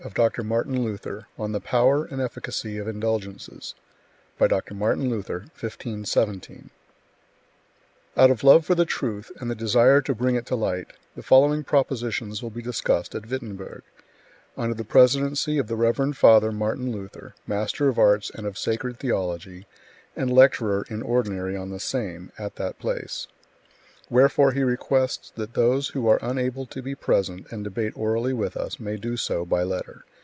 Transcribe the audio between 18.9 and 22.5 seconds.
Theology, and Lecturer in Ordinary on the same